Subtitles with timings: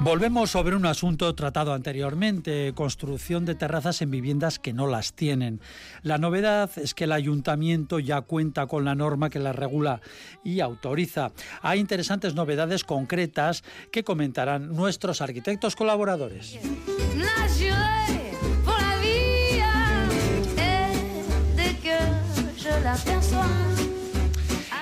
[0.00, 5.60] Volvemos sobre un asunto tratado anteriormente, construcción de terrazas en viviendas que no las tienen.
[6.02, 10.00] La novedad es que el ayuntamiento ya cuenta con la norma que las regula
[10.44, 11.32] y autoriza.
[11.62, 16.58] Hay interesantes novedades concretas que comentarán nuestros arquitectos colaboradores.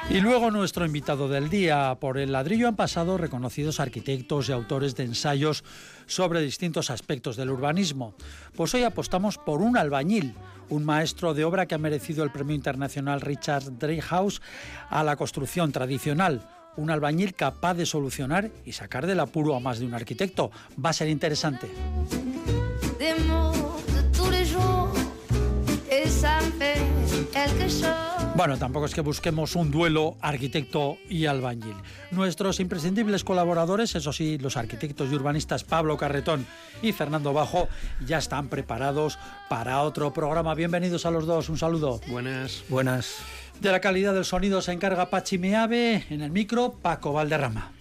[0.08, 1.96] Y luego nuestro invitado del día.
[2.00, 5.64] Por el ladrillo han pasado reconocidos arquitectos y autores de ensayos
[6.06, 8.14] sobre distintos aspectos del urbanismo.
[8.54, 10.34] Pues hoy apostamos por un albañil,
[10.68, 14.40] un maestro de obra que ha merecido el Premio Internacional Richard Dreyhaus
[14.88, 16.48] a la construcción tradicional.
[16.76, 20.52] Un albañil capaz de solucionar y sacar del apuro a más de un arquitecto.
[20.82, 21.68] Va a ser interesante.
[28.36, 31.74] Bueno, tampoco es que busquemos un duelo arquitecto y albañil.
[32.10, 36.46] Nuestros imprescindibles colaboradores, eso sí, los arquitectos y urbanistas Pablo Carretón
[36.82, 37.66] y Fernando Bajo,
[38.04, 40.54] ya están preparados para otro programa.
[40.54, 41.98] Bienvenidos a los dos, un saludo.
[42.08, 42.62] Buenas.
[42.68, 43.16] Buenas.
[43.62, 47.72] De la calidad del sonido se encarga Pachi Meave, en el micro Paco Valderrama.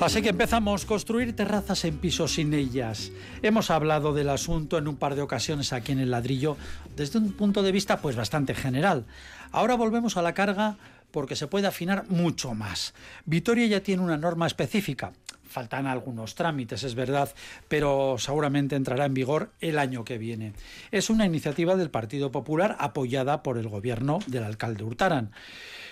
[0.00, 3.12] Así que empezamos, construir terrazas en pisos sin ellas.
[3.42, 6.56] Hemos hablado del asunto en un par de ocasiones aquí en el ladrillo
[6.96, 9.04] desde un punto de vista pues bastante general.
[9.52, 10.78] Ahora volvemos a la carga
[11.10, 12.94] porque se puede afinar mucho más.
[13.26, 15.12] Vitoria ya tiene una norma específica.
[15.46, 17.34] Faltan algunos trámites, es verdad,
[17.68, 20.54] pero seguramente entrará en vigor el año que viene.
[20.92, 25.32] Es una iniciativa del Partido Popular apoyada por el gobierno del alcalde Hurtaran.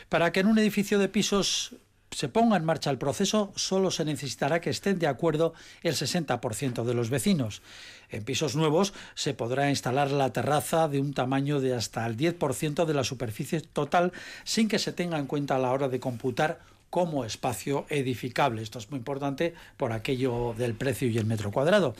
[0.08, 1.76] Para que en un edificio de pisos
[2.10, 6.84] se ponga en marcha el proceso, solo se necesitará que estén de acuerdo el 60%
[6.84, 7.62] de los vecinos.
[8.10, 12.86] En pisos nuevos se podrá instalar la terraza de un tamaño de hasta el 10%
[12.86, 14.12] de la superficie total
[14.44, 16.60] sin que se tenga en cuenta a la hora de computar
[16.90, 18.62] como espacio edificable.
[18.62, 21.94] Esto es muy importante por aquello del precio y el metro cuadrado.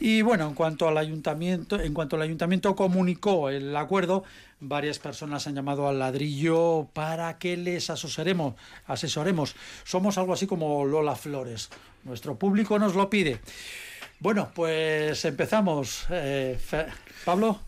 [0.00, 4.22] Y bueno, en cuanto al ayuntamiento, en cuanto el ayuntamiento comunicó el acuerdo,
[4.60, 8.54] varias personas han llamado al ladrillo para que les asesoremos,
[8.86, 9.56] asesoremos.
[9.84, 11.70] Somos algo así como Lola Flores.
[12.04, 13.40] Nuestro público nos lo pide.
[14.20, 16.06] Bueno, pues empezamos.
[16.10, 16.58] Eh,
[17.24, 17.60] Pablo.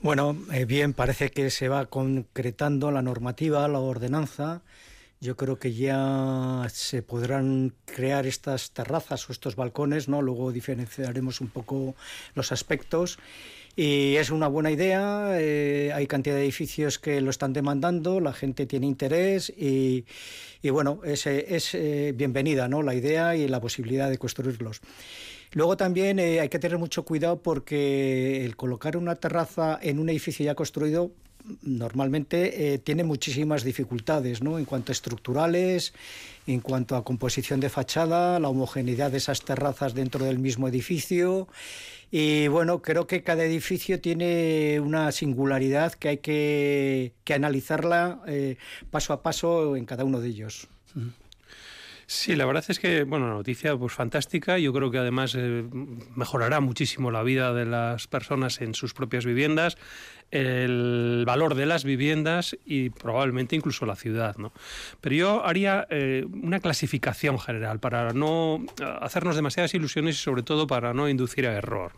[0.00, 4.62] Bueno, eh, bien, parece que se va concretando la normativa, la ordenanza.
[5.24, 10.20] Yo creo que ya se podrán crear estas terrazas o estos balcones, ¿no?
[10.20, 11.94] Luego diferenciaremos un poco
[12.34, 13.18] los aspectos.
[13.74, 18.34] Y es una buena idea, eh, hay cantidad de edificios que lo están demandando, la
[18.34, 20.04] gente tiene interés y,
[20.60, 22.82] y bueno, es, es eh, bienvenida ¿no?
[22.82, 24.82] la idea y la posibilidad de construirlos.
[25.52, 30.10] Luego también eh, hay que tener mucho cuidado porque el colocar una terraza en un
[30.10, 31.12] edificio ya construido
[31.62, 34.58] normalmente eh, tiene muchísimas dificultades, ¿no?
[34.58, 35.92] En cuanto a estructurales,
[36.46, 41.48] en cuanto a composición de fachada, la homogeneidad de esas terrazas dentro del mismo edificio.
[42.10, 48.56] Y bueno, creo que cada edificio tiene una singularidad que hay que, que analizarla eh,
[48.90, 50.68] paso a paso en cada uno de ellos.
[52.06, 54.58] Sí, la verdad es que, bueno, la noticia pues fantástica.
[54.58, 55.64] Yo creo que además eh,
[56.14, 59.76] mejorará muchísimo la vida de las personas en sus propias viviendas,
[60.34, 64.52] el valor de las viviendas y probablemente incluso la ciudad, ¿no?
[65.00, 68.66] Pero yo haría eh, una clasificación general para no
[69.00, 71.92] hacernos demasiadas ilusiones y sobre todo para no inducir a error.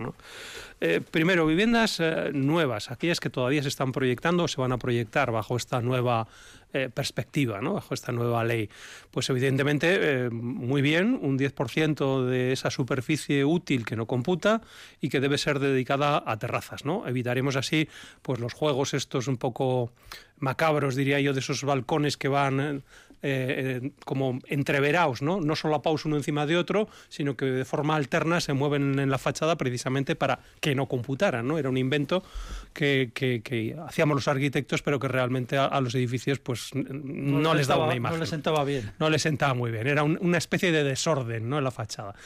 [0.83, 4.79] Eh, primero, viviendas eh, nuevas, aquellas que todavía se están proyectando o se van a
[4.79, 6.29] proyectar bajo esta nueva
[6.77, 7.73] eh, perspectiva, ¿no?
[7.75, 8.69] bajo esta nueva ley.
[9.11, 14.61] Pues evidentemente, eh, muy bien, un 10% de esa superficie útil que no computa
[15.01, 16.85] y que debe ser dedicada a terrazas.
[16.85, 17.07] ¿no?
[17.09, 17.89] Evitaremos así
[18.27, 19.93] pues, los juegos estos un poco
[20.41, 22.81] macabros, diría yo, de esos balcones que van eh,
[23.23, 25.41] eh, como entreverados, ¿no?
[25.41, 29.19] no solapados uno encima de otro, sino que de forma alterna se mueven en la
[29.19, 31.47] fachada precisamente para que no computaran.
[31.47, 31.57] ¿no?
[31.57, 32.25] Era un invento
[32.73, 37.85] que, que, hacíamos los arquitectos, pero que realmente a, los edificios pues, no, les daba
[37.85, 38.19] una imagen.
[38.19, 38.93] No les sentaba bien.
[38.99, 39.87] No les sentaba muy bien.
[39.87, 41.59] Era una especie de desorden ¿no?
[41.59, 42.17] en la fachada.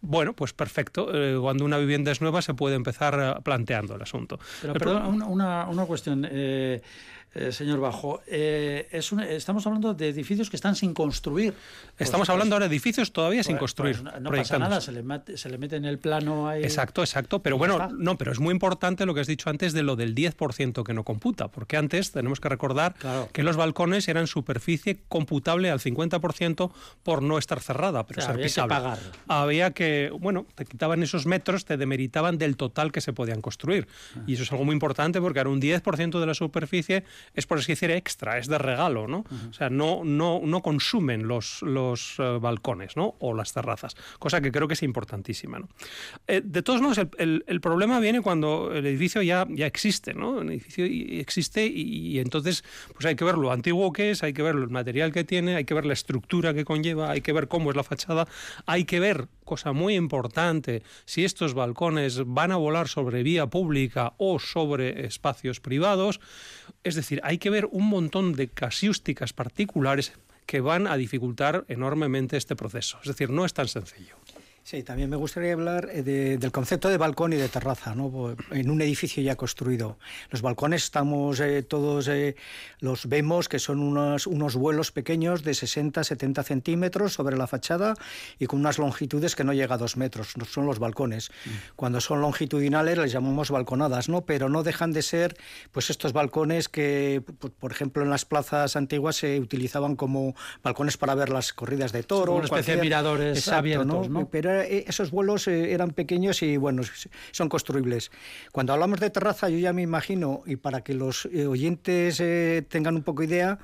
[0.00, 1.08] Bueno, pues perfecto.
[1.12, 4.38] Eh, cuando una vivienda es nueva se puede empezar eh, planteando el asunto.
[4.60, 6.26] Pero, perdón, una, una, cuestión.
[6.30, 6.80] Eh,
[7.36, 11.52] eh, señor Bajo, eh, es estamos hablando de edificios que están sin construir.
[11.98, 14.02] Estamos hablando ahora de edificios todavía sin pues, construir.
[14.02, 16.62] Pues, no pasa nada, se le, mete, en el plano ahí.
[16.62, 17.42] Exacto, exacto.
[17.42, 20.14] Pero bueno, no, pero es muy importante lo que has dicho antes de lo del
[20.14, 22.94] 10% que no computa, porque antes tenemos que recordar
[23.32, 26.70] que los balcones eran superficie computable al 50%
[27.02, 28.98] por no estar cerrada, pero había que pagar.
[29.28, 33.88] Había que, bueno, te quitaban esos metros, te demeritaban del total que se podían construir.
[34.16, 34.22] Ah.
[34.26, 37.04] Y eso es algo muy importante porque ahora un 10% de la superficie
[37.34, 39.24] es por así decir extra, es de regalo, ¿no?
[39.48, 43.16] O sea, no, no, no consumen los, los eh, balcones, ¿no?
[43.20, 45.68] O las terrazas, cosa que creo que es importantísima, ¿no?
[46.26, 50.40] Eh, de todos modos, el, el, problema viene cuando el edificio ya, ya existe, ¿no?
[50.40, 52.64] El edificio existe y, entonces
[52.94, 55.56] pues hay que ver lo antiguo que es, hay que ver el material que tiene,
[55.56, 58.26] hay que ver la estructura que conlleva, hay que ver cómo es la fachada,
[58.66, 64.14] hay que ver, cosa muy importante, si estos balcones van a volar sobre vía pública
[64.18, 66.20] o sobre espacios privados,
[66.84, 70.12] es decir, hay que ver un montón de casiústicas particulares
[70.46, 72.98] que van a dificultar enormemente este proceso.
[73.02, 74.16] Es decir, no es tan sencillo.
[74.66, 78.34] Sí, también me gustaría hablar eh, del concepto de balcón y de terraza, ¿no?
[78.50, 79.96] en un edificio ya construido.
[80.30, 82.34] Los balcones estamos eh, todos, eh,
[82.80, 87.94] los vemos que son unos, unos vuelos pequeños de 60, 70 centímetros sobre la fachada
[88.40, 91.30] y con unas longitudes que no llega a dos metros, son los balcones.
[91.44, 91.50] Mm.
[91.76, 94.22] Cuando son longitudinales les llamamos balconadas, ¿no?
[94.24, 95.36] pero no dejan de ser
[95.70, 97.22] pues estos balcones que,
[97.60, 100.34] por ejemplo, en las plazas antiguas se utilizaban como
[100.64, 102.34] balcones para ver las corridas de toro.
[102.34, 104.28] Una especie de miradores abiertos, ¿no?
[104.62, 106.82] Eh, esos vuelos eh, eran pequeños y bueno,
[107.30, 108.10] son construibles.
[108.52, 112.22] Cuando hablamos de terraza, yo ya me imagino, y para que los eh, oyentes
[112.68, 113.58] tengan un poco idea,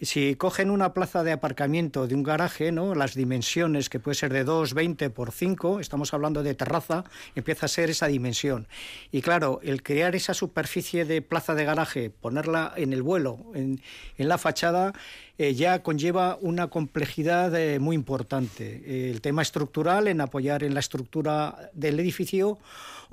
[0.00, 2.94] si cogen una plaza de aparcamiento de un garaje, ¿no?
[2.94, 7.04] las dimensiones que puede ser de 2, 20 por 5, estamos hablando de terraza,
[7.36, 8.66] empieza a ser esa dimensión.
[9.12, 13.80] Y claro, el crear esa superficie de plaza de garaje, ponerla en el vuelo, en
[14.18, 14.92] la fachada,
[15.38, 19.10] eh, ya conlleva una complejidad eh, muy importante.
[19.10, 22.58] el tema estructural, en apoyar en la estructura del edificio,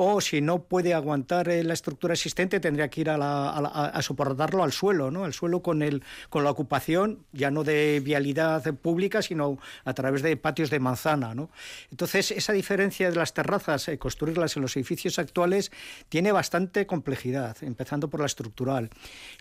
[0.01, 4.71] o si no puede aguantar eh, la estructura existente, tendría que ir a, soportarlo al
[4.71, 5.25] suelo, ¿no?
[5.25, 10.21] al suelo con, el, con la ocupación, ya no de vialidad pública, sino a través
[10.21, 11.35] de patios de manzana.
[11.35, 11.49] ¿no?
[11.91, 15.69] Entonces, esa diferencia de las terrazas, construirlas en los edificios actuales,
[16.07, 18.89] tiene bastante complejidad, empezando por la estructural.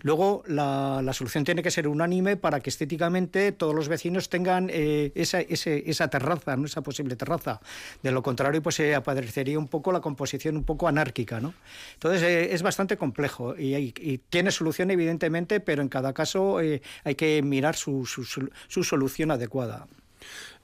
[0.01, 4.69] Luego, la, la solución tiene que ser unánime para que estéticamente todos los vecinos tengan
[4.71, 6.65] eh, esa, esa terraza, ¿no?
[6.65, 7.59] esa posible terraza.
[8.01, 11.39] De lo contrario, pues se aparecería un poco la composición un poco anárquica.
[11.39, 11.53] ¿no?
[11.95, 17.15] Entonces eh, es bastante complejo y, tiene solución evidentemente, pero en cada caso eh, hay
[17.15, 19.87] que mirar su, su, su solución adecuada.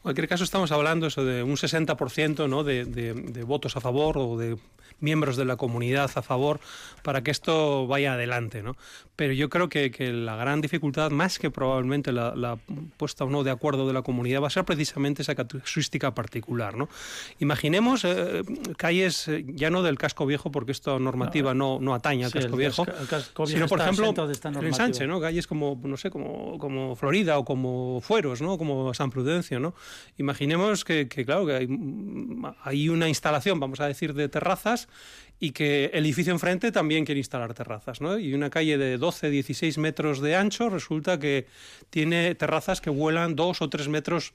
[0.06, 2.64] En cualquier caso, estamos hablando eso de un 60% ¿no?
[2.64, 4.56] de, de, de, votos a favor o de
[5.00, 6.60] miembros de la comunidad a favor
[7.02, 8.62] para que esto vaya adelante.
[8.62, 8.78] ¿no?
[9.16, 12.60] Pero yo creo que, que la gran dificultad, más que probablemente la, la,
[12.98, 16.78] puesta o no de acuerdo de la comunidad, va a ser precisamente esa casuística particular.
[16.78, 16.88] ¿no?
[17.40, 18.44] Imaginemos eh,
[18.78, 22.56] calles eh, ya no del casco viejo, porque esta normativa no, no, atañe al casco,
[22.56, 22.86] viejo,
[23.48, 24.14] sino por ejemplo
[24.62, 25.20] en Sánchez, ¿no?
[25.20, 28.60] calles como, no sé, como, como Florida o como Fueros, ¿no?
[28.60, 29.60] como San Prudencio.
[29.60, 29.74] ¿no?
[30.18, 31.68] Imaginemos que, claro, que hay,
[32.64, 34.88] hay una instalación, vamos a decir, de terrazas
[35.40, 38.02] y que el edificio enfrente también quiere instalar terrazas.
[38.02, 38.18] ¿no?
[38.18, 41.48] Y una calle de 12, 16 metros de ancho resulta que
[41.90, 44.34] tiene terrazas que vuelan 2 o 3 metros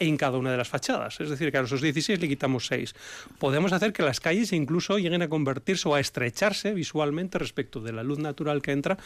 [0.00, 1.20] en cada una de las fachadas.
[1.20, 2.94] Es decir, que a esos 16 le quitamos 6.
[3.38, 7.92] Podemos hacer que las calles incluso lleguen a convertirse o a estrecharse visualmente respecto de
[7.92, 8.98] la luz natural que entra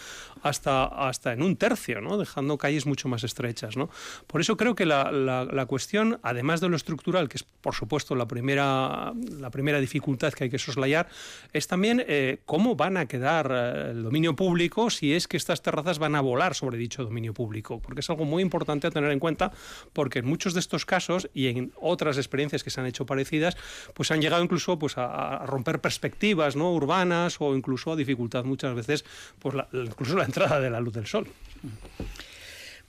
[0.43, 2.17] hasta, hasta en un tercio, ¿no?
[2.17, 3.77] dejando calles mucho más estrechas.
[3.77, 3.91] ¿no?
[4.27, 8.15] Por eso creo que la, la, cuestión, además de lo estructural, que es por supuesto
[8.15, 11.09] la primera, la primera dificultad que hay que soslayar,
[11.53, 15.63] es también eh, cómo van a quedar eh, el dominio público si es que estas
[15.63, 19.11] terrazas van a volar sobre dicho dominio público, porque es algo muy importante a tener
[19.11, 19.51] en cuenta,
[19.93, 23.57] porque en muchos de estos casos y en otras experiencias que se han hecho parecidas,
[23.95, 26.73] pues han llegado incluso pues, a, romper perspectivas ¿no?
[26.73, 29.05] urbanas o incluso a dificultar muchas veces
[29.39, 31.27] pues, incluso la entrada de la luz del sol.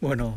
[0.06, 0.36] Bueno,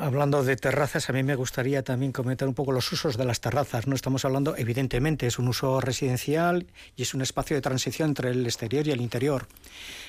[0.00, 3.38] hablando de terrazas, a mí me gustaría también comentar un poco los usos de las
[3.38, 3.86] terrazas.
[3.86, 8.30] No estamos hablando, evidentemente, es un uso residencial y es un espacio de transición entre
[8.30, 9.46] el exterior y el interior.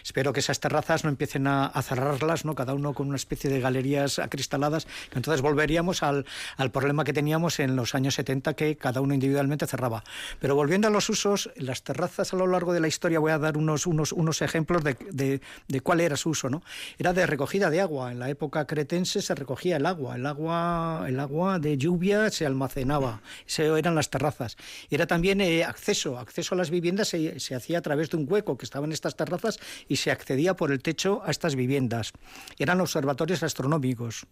[0.01, 2.55] Espero que esas terrazas no empiecen a, cerrarlas, ¿no?
[2.55, 6.25] cada uno con una especie de galerías acristaladas, entonces volveríamos al,
[6.55, 10.05] al, problema que teníamos en los años 70, que cada uno individualmente cerraba.
[10.39, 13.39] Pero volviendo a los usos, las terrazas a lo largo de la historia, voy a
[13.39, 16.49] dar unos, unos, unos ejemplos de, de, de cuál era su uso.
[16.49, 16.63] ¿no?
[16.97, 18.13] Era de recogida de agua.
[18.13, 23.21] En la época se recogía el agua, el agua, el agua de lluvia se almacenaba,
[23.57, 24.57] eran las terrazas.
[24.89, 28.31] Era también eh, acceso, acceso a las viviendas se, se hacía a través de un
[28.31, 32.13] hueco que estaba en estas terrazas y se accedía por el techo a estas viviendas.
[32.57, 34.25] Eran observatorios astronómicos.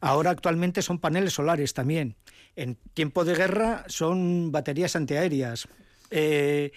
[0.00, 2.16] Ahora actualmente son paneles solares también.
[2.54, 5.68] En tiempo de guerra son baterías antiaéreas.
[6.10, 6.72] Eh,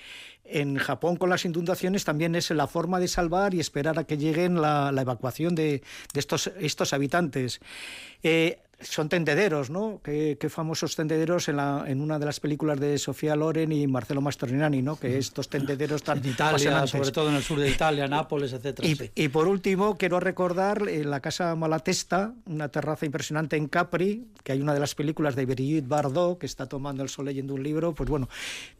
[0.51, 4.17] en Japón con las inundaciones también es la forma de salvar y esperar a que
[4.17, 7.59] lleguen la, evacuación de, estos, estos habitantes.
[8.23, 10.01] Eh, son tendederos, ¿no?
[10.03, 14.21] Qué, famosos tendederos en, la, en una de las películas de Sofía Loren y Marcelo
[14.21, 14.97] Mastroianni, ¿no?
[14.97, 18.87] Que estos tendederos tan en Italia, sobre todo en el sur de Italia, Nápoles, etcétera.
[19.15, 24.53] Y, por último quiero recordar en la casa Malatesta, una terraza impresionante en Capri, que
[24.53, 27.63] hay una de las películas de Brigitte Bardot que está tomando el sol leyendo un
[27.63, 27.93] libro.
[27.93, 28.29] Pues bueno,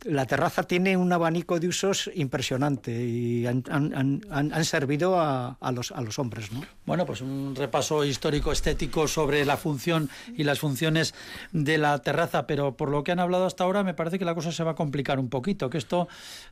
[0.06, 5.72] la terraza tiene un abanico de usos impresionante y han, han, han, servido a, a,
[5.72, 6.63] los, a los hombres, ¿no?
[6.86, 9.88] Bueno, pues un repaso histórico estético sobre la función
[10.36, 11.13] y las funciones
[11.51, 14.36] de la terraza, pero por lo que han hablado hasta ahora me parece que la
[14.36, 16.08] cosa se va a complicar un poquito, que esto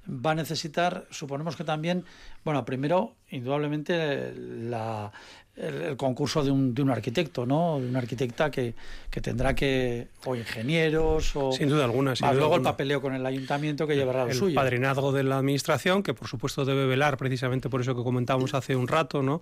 [0.08, 2.06] va a necesitar, suponemos que también,
[2.44, 5.12] bueno, primero, indudablemente la,
[5.58, 7.80] el, concurso de un, de un, arquitecto, ¿no?
[7.80, 8.76] De una arquitecta que,
[9.10, 11.52] que, tendrá que, o ingenieros, o...
[11.52, 12.16] Sin duda alguna.
[12.16, 14.50] Sin luego el papeleo con el ayuntamiento que llevará lo el suyo.
[14.50, 18.54] El padrinazgo de la administración, que por supuesto debe velar precisamente por eso que comentábamos
[18.54, 19.42] hace un rato, ¿no?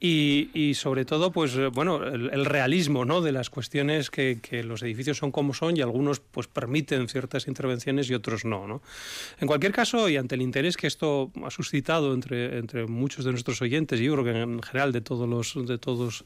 [0.00, 3.20] Y, y sobre todo, pues, eh, bueno, el, realismo, ¿no?
[3.20, 7.48] De las cuestiones que, que, los edificios son como son y algunos, pues, permiten ciertas
[7.48, 8.80] intervenciones y otros no, ¿no?
[9.40, 13.32] En cualquier caso, y ante el interés que esto ha suscitado entre, entre muchos de
[13.32, 16.24] nuestros oyentes, y yo creo que en general de todos los de todos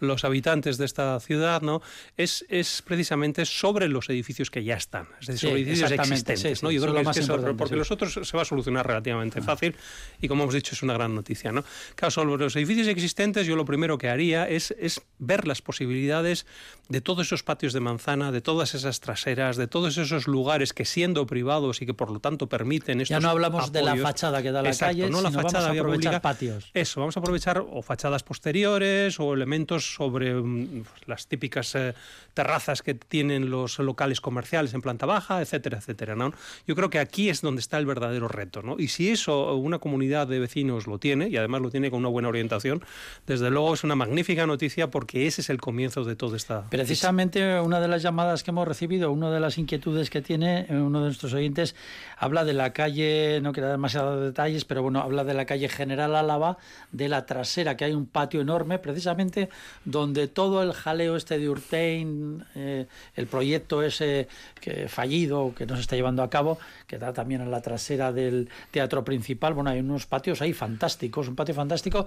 [0.00, 1.82] los habitantes de esta ciudad, ¿no?
[2.16, 6.70] Es, es precisamente sobre los edificios que ya están, es decir, sobre edificios existentes, ¿no?
[6.70, 9.42] Yo creo que es eso, porque los otros se va a solucionar relativamente ah.
[9.42, 9.74] fácil
[10.20, 11.64] y como hemos dicho es una gran noticia, ¿no?
[11.94, 16.46] Claro, sobre los edificios existentes yo lo primero que haría es, es ver las posibilidades
[16.88, 20.84] de todos esos patios de manzana, de todas esas traseras, de todos esos lugares que
[20.84, 24.42] siendo privados y que por lo tanto permiten estos Ya no hablamos de la fachada
[24.42, 26.70] que da la calle, no la fachada vamos a aprovechar patios.
[26.74, 31.94] Eso, vamos a aprovechar o fachadas posteriores o elementos sobre mm, las típicas eh,
[32.34, 36.14] terrazas que tienen los locales comerciales en planta baja, etcétera, etcétera.
[36.14, 36.32] ¿no?
[36.66, 38.62] Yo creo que aquí es donde está el verdadero reto.
[38.62, 38.76] ¿no?
[38.78, 42.08] Y si eso una comunidad de vecinos lo tiene, y además lo tiene con una
[42.08, 42.84] buena orientación,
[43.26, 46.68] desde luego es una magnífica noticia porque ese es el comienzo de toda esta...
[46.70, 50.76] Precisamente una de las llamadas que hemos recibido, una de las inquietudes que tiene eh,
[50.76, 51.74] uno de nuestros oyentes,
[52.16, 55.68] habla de la calle, no quiero dar demasiados detalles, pero bueno, habla de la calle
[55.68, 56.58] General Álava,
[56.92, 59.48] de la trasera, que hay un patio enorme, precisamente
[59.84, 64.28] donde todo el jaleo este de Urtein, eh, el proyecto ese
[64.60, 68.12] que fallido que no se está llevando a cabo, que da también en la trasera
[68.12, 72.06] del teatro principal, bueno, hay unos patios ahí fantásticos, un patio fantástico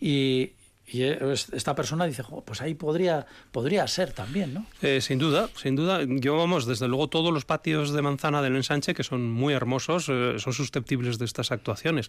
[0.00, 0.52] y,
[0.88, 4.66] y esta persona dice, pues ahí podría, podría ser también, ¿no?
[4.82, 6.00] Eh, sin duda, sin duda.
[6.06, 10.08] Yo, vamos, desde luego todos los patios de manzana del ensanche, que son muy hermosos,
[10.08, 12.08] eh, son susceptibles de estas actuaciones.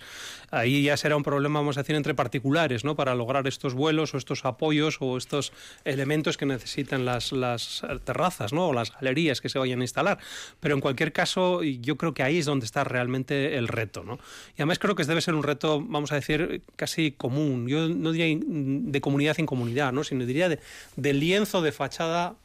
[0.51, 2.95] Ahí ya será un problema, vamos a decir, entre particulares, ¿no?
[2.95, 5.53] Para lograr estos vuelos o estos apoyos o estos
[5.83, 8.67] elementos que necesitan las, las terrazas, ¿no?
[8.67, 10.19] O las galerías que se vayan a instalar.
[10.59, 14.19] Pero en cualquier caso, yo creo que ahí es donde está realmente el reto, ¿no?
[14.51, 17.67] Y además creo que debe ser un reto, vamos a decir, casi común.
[17.67, 18.27] Yo no diría
[18.67, 20.03] de comunidad en comunidad, ¿no?
[20.03, 22.35] sino diría de, lienzo de fachada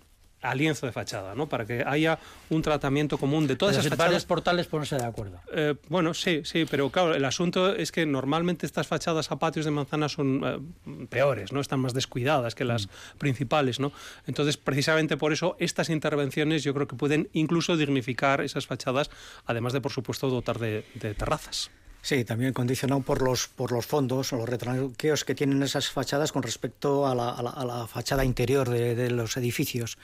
[0.41, 1.49] a lienzo de fachada, ¿no?
[1.49, 2.19] Para que haya
[2.50, 4.07] un tratamiento común de todas esas fachadas.
[4.07, 5.41] varios portales ponerse de acuerdo.
[5.55, 9.64] Eh, bueno, sí, sí, pero claro, el asunto es que normalmente estas fachadas a patios
[9.67, 11.61] de manzana son eh, peores, ¿no?
[11.61, 13.19] Están más descuidadas que las mm.
[13.19, 13.93] principales, ¿no?
[14.26, 19.11] Entonces, precisamente por eso, estas intervenciones yo creo que pueden incluso dignificar esas fachadas,
[19.47, 20.83] además de, por supuesto, dotar de
[21.17, 21.71] terrazas.
[22.05, 26.33] Sí, también condicionado por los, por los fondos o los retranqueos que tienen esas fachadas
[26.33, 29.99] con respecto a la, a la, fachada interior de, los edificios.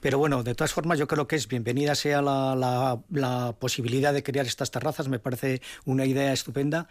[0.00, 4.22] Pero bueno, de todas formas yo creo que es bienvenida sea la, la, posibilidad de
[4.22, 6.88] crear estas terrazas, me parece una idea estupenda.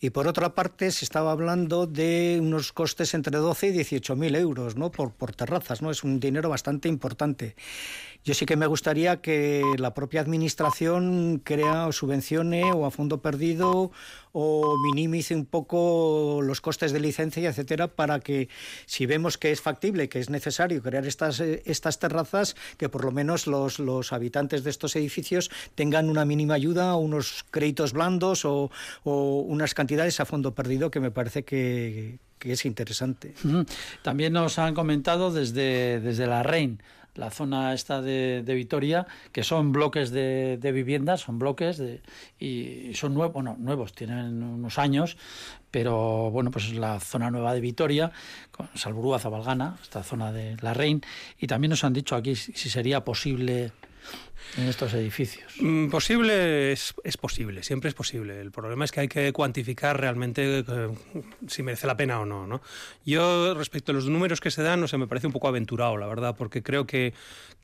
[0.00, 4.36] Y por otra parte se estaba hablando de unos costes entre 12 y 18 mil
[4.36, 4.92] euros ¿no?
[4.92, 5.90] por, por terrazas, ¿no?
[5.90, 7.56] es un dinero bastante importante.
[8.24, 13.20] Yo sí que me gustaría que la propia administración crea o subvencione o a fondo
[13.20, 13.92] perdido
[14.32, 18.48] o minimice un poco los costes de licencia, etcétera, para que
[18.86, 23.04] si vemos que es factible, que es necesario crear estas, eh, estas terrazas, que por
[23.04, 28.46] lo menos los, los habitantes de estos edificios tengan una mínima ayuda, unos créditos blandos
[28.46, 28.70] o,
[29.04, 33.34] o unas cantidades a fondo perdido que me parece que, que es interesante.
[34.02, 36.80] También nos han comentado desde, desde la REIN
[37.14, 42.02] la zona esta de, de Vitoria, que son bloques de, de viviendas, son bloques de,
[42.38, 45.16] y son nuevos, bueno, nuevos, tienen unos años,
[45.70, 48.12] pero bueno, pues es la zona nueva de Vitoria,
[48.50, 51.02] con Salburúa, Zabalgana, esta zona de la Rein,
[51.38, 53.72] y también nos han dicho aquí si sería posible
[54.56, 55.52] en estos edificios?
[55.60, 58.40] Mm, posible es, es, posible, siempre es posible.
[58.40, 60.88] El problema es que hay que cuantificar realmente eh,
[61.48, 62.60] si merece la pena o no, no.
[63.04, 65.96] Yo, respecto a los números que se dan, no sé, me parece un poco aventurado,
[65.96, 67.14] la verdad, porque creo que,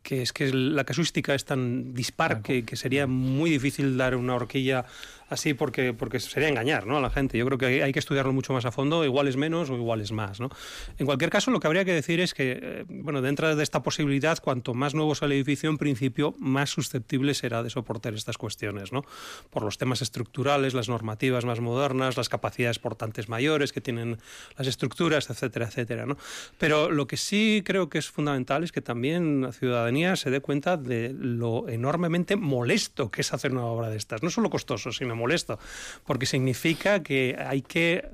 [0.03, 4.35] que es que la casuística es tan dispar que, que sería muy difícil dar una
[4.35, 4.87] horquilla
[5.31, 6.99] así porque, porque sería engañar ¿no?
[6.99, 7.39] a la gente.
[7.39, 10.01] Yo creo que hay que estudiarlo mucho más a fondo, igual es menos o igual
[10.01, 10.41] es más.
[10.41, 10.51] ¿no?
[10.99, 13.83] En cualquier caso, lo que habría que decir es que, eh, bueno, dentro de esta
[13.83, 18.37] posibilidad, cuanto más nuevo sea el edificio, en principio, más susceptible será de soportar estas
[18.37, 19.05] cuestiones, ¿no?
[19.51, 24.19] por los temas estructurales, las normativas más modernas, las capacidades portantes mayores que tienen
[24.59, 26.07] las estructuras, etcétera, etcétera.
[26.07, 26.17] ¿no?
[26.59, 30.41] Pero lo que sí creo que es fundamental es que también la ciudadanía se dé
[30.41, 34.23] cuenta de lo enormemente molesto que es hacer una obra de estas.
[34.23, 35.59] No solo costoso, sino molesto,
[36.07, 38.09] porque significa que hay que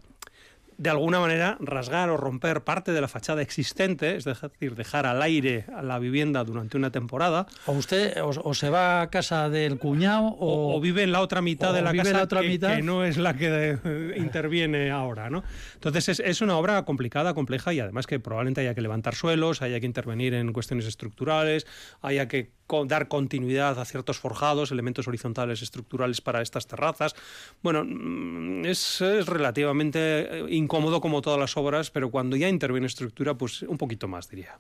[0.79, 5.23] de alguna manera rasgar o romper parte de la fachada existente, es decir, dejar al
[5.23, 7.47] aire a la vivienda durante una temporada.
[7.67, 11.41] O usted o, o se va a casa del cuñado o, vive en la otra
[11.41, 12.77] mitad de la casa la otra que, mitad.
[12.77, 15.43] que, no es la que eh, interviene ahora, ¿no?
[15.75, 19.63] Entonces es, es, una obra complicada, compleja y además que probablemente haya que levantar suelos,
[19.63, 21.67] haya que intervenir en cuestiones estructurales,
[22.03, 22.56] haya que
[22.87, 27.15] dar continuidad a ciertos forjados, elementos horizontales estructurales para estas terrazas.
[27.63, 32.87] Bueno, mm, es, es relativamente eh, incómodo como todas las obras, pero cuando ya interviene
[32.87, 34.57] estructura, pues un poquito más, diría.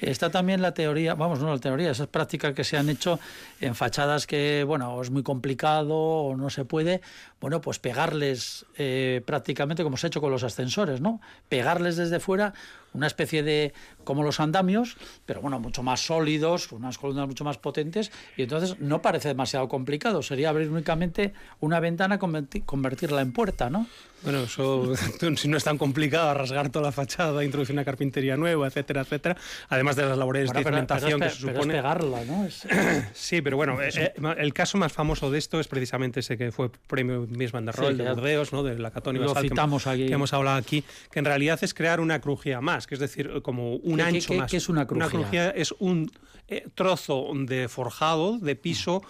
[0.00, 3.18] Está también la teoría, vamos, no la teoría, esas prácticas que se han hecho
[3.60, 7.00] en fachadas que, bueno, es muy complicado o no se puede,
[7.40, 11.20] bueno, pues pegarles eh, prácticamente como se ha hecho con los ascensores, ¿no?
[11.48, 12.54] Pegarles desde fuera
[12.94, 13.72] una especie de
[14.04, 14.96] como los andamios,
[15.26, 19.68] pero bueno, mucho más sólidos, unas columnas mucho más potentes, y entonces no parece demasiado
[19.68, 23.86] complicado, sería abrir únicamente una ventana convertirla en puerta, ¿no?
[24.22, 24.92] Bueno, eso
[25.36, 29.36] si no es tan complicado, rasgar toda la fachada, introducir una carpintería nueva, etcétera, etcétera,
[29.68, 31.52] además de las labores bueno, de cimentación que se supone.
[31.52, 32.44] Pero es pegarla, ¿no?
[32.44, 32.66] Es...
[33.14, 36.70] sí, pero bueno, eh, el caso más famoso de esto es precisamente ese que fue
[36.70, 38.62] premio Mies van der Rohe, sí, de Burdeos, ¿no?
[38.62, 42.20] de la Catón citamos que, que hemos hablado aquí, que en realidad es crear una
[42.20, 44.50] crujía más, que es decir, como un ¿Qué, ancho qué, más.
[44.50, 45.06] ¿Qué es una crujía?
[45.06, 46.10] Una crujía es un
[46.48, 49.02] eh, trozo de forjado, de piso,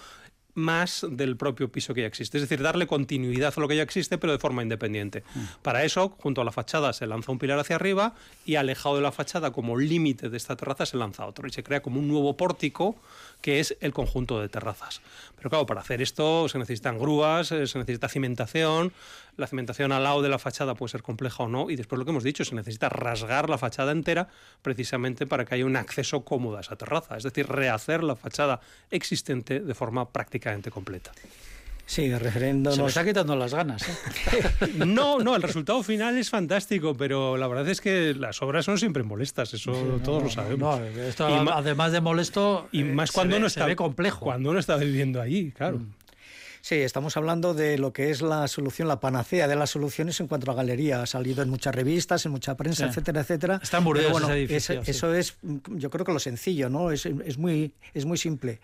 [0.55, 2.39] más del propio piso que ya existe.
[2.39, 5.25] Es decir, darle continuidad a lo que ya existe, pero de forma independiente.
[5.35, 5.41] Mm.
[5.63, 9.03] Para eso, junto a la fachada se lanza un pilar hacia arriba y alejado de
[9.03, 12.09] la fachada como límite de esta terraza se lanza otro y se crea como un
[12.09, 12.97] nuevo pórtico
[13.41, 15.01] que es el conjunto de terrazas.
[15.37, 18.93] Pero claro, para hacer esto se necesitan grúas, se necesita cimentación,
[19.37, 22.05] la cimentación al lado de la fachada puede ser compleja o no, y después lo
[22.05, 24.29] que hemos dicho, se necesita rasgar la fachada entera
[24.63, 28.61] precisamente para que haya un acceso cómodo a esa terraza, es decir, rehacer la fachada
[28.91, 31.13] existente de forma prácticamente completa.
[31.87, 32.77] Sí, refiriéndonos...
[32.77, 33.83] Se me está quitando las ganas.
[33.87, 34.69] ¿eh?
[34.87, 38.79] no, no, el resultado final es fantástico, pero la verdad es que las obras son
[38.79, 40.81] siempre molestas, eso sí, no, todos lo sabemos.
[40.81, 44.21] No, esto, y además de molesto, y más cuando ve, uno está complejo.
[44.21, 45.79] Cuando uno está viviendo allí, claro.
[45.81, 46.02] Mm.
[46.63, 50.29] Sí, estamos hablando de lo que es la solución, la panacea de las soluciones en
[50.29, 51.03] cuanto a galería.
[51.03, 52.91] Ha salido en muchas revistas, en mucha prensa, sí.
[52.91, 53.61] etcétera, etcétera.
[53.61, 54.91] Está en Burdeos bueno, ese edificio, es, sí.
[54.93, 56.93] Eso es, yo creo que lo sencillo, ¿no?
[56.93, 58.61] Es, es, muy, es muy simple.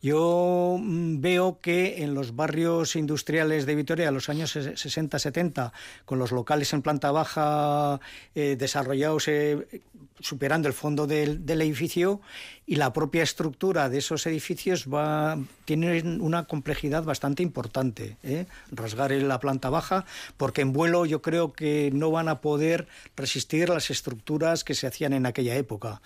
[0.00, 5.72] Yo mm, veo que en los barrios industriales de Vitoria, de los años 60-70,
[6.06, 8.00] con los locales en planta baja
[8.34, 9.82] eh, desarrollados eh,
[10.20, 12.22] superando el fondo del, del, edificio
[12.66, 18.16] y la propia estructura de esos edificios va tiene una complejidad bastante importante.
[18.24, 18.46] ¿eh?
[18.72, 20.04] Rasgar en la planta baja,
[20.36, 24.86] porque en vuelo yo creo que no van a poder resistir las estructuras que se
[24.86, 26.02] hacían en aquella época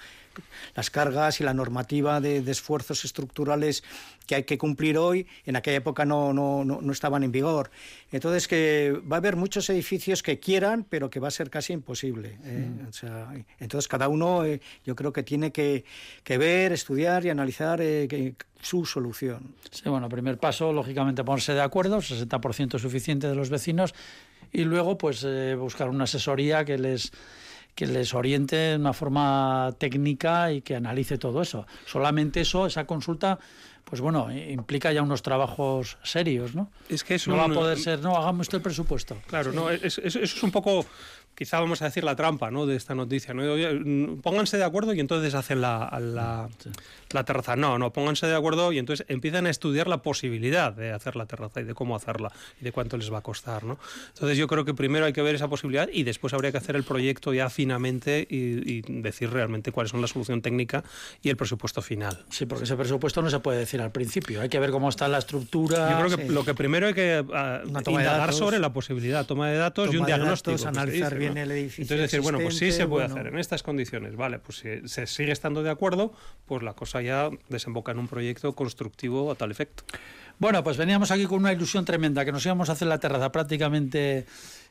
[0.74, 3.82] las cargas y la normativa de, de, esfuerzos estructurales
[4.30, 7.72] que hay que cumplir hoy, en aquella época no, no, no, no, estaban en vigor.
[8.12, 11.72] Entonces que va a haber muchos edificios que quieran, pero que va a ser casi
[11.72, 12.38] imposible.
[12.44, 12.70] ¿eh?
[12.70, 12.88] Mm.
[12.88, 15.84] O sea, entonces cada uno eh, yo creo que tiene que,
[16.22, 19.56] que ver, estudiar y analizar eh, que, su solución.
[19.68, 23.96] Sí, bueno, primer paso, lógicamente, ponerse de acuerdo, 60% suficiente de los vecinos,
[24.52, 27.10] y luego pues eh, buscar una asesoría que les
[27.74, 31.66] que les oriente de una forma técnica y que analice todo eso.
[31.86, 33.38] Solamente eso, esa consulta,
[33.90, 36.70] pues bueno, implica ya unos trabajos serios, ¿no?
[36.88, 39.16] Es que no va a poder ser, no, hagamos usted el presupuesto.
[39.26, 40.86] Claro, no, eso es un poco
[41.34, 42.66] quizá vamos a decir la trampa ¿no?
[42.66, 43.32] de esta noticia.
[43.34, 43.42] ¿no?
[43.42, 46.48] Mm, pónganse de acuerdo y entonces hacen la, la,
[47.10, 47.56] terraza.
[47.56, 51.26] No, no, pónganse de acuerdo y entonces empiezan a estudiar la posibilidad de hacer la
[51.26, 53.64] terraza y de cómo hacerla y de cuánto les va a costar.
[53.64, 53.78] ¿no?
[54.14, 56.76] Entonces yo creo que primero hay que ver esa posibilidad y después habría que hacer
[56.76, 60.84] el proyecto ya finamente y, decir realmente cuáles son la solución técnica
[61.22, 62.24] y el presupuesto final.
[62.30, 64.40] Sí, porque ese presupuesto no se puede decir al principio.
[64.40, 65.90] Hay que ver cómo está la estructura.
[65.90, 69.56] Yo creo que lo que primero hay que uh, indagar sobre la posibilidad, toma de
[69.56, 70.68] datos y un diagnóstico.
[70.68, 71.82] analizar bien el edificio.
[71.82, 75.06] Entonces decir, bueno, pues sí se puede hacer en estas condiciones, vale, pues si se
[75.06, 76.12] sigue estando de acuerdo,
[76.46, 79.84] pues la cosa ya desemboca en un proyecto constructivo a tal efecto.
[80.38, 83.30] Bueno, pues veníamos aquí con una ilusión tremenda, que nos íbamos a hacer la terraza
[83.30, 84.24] prácticamente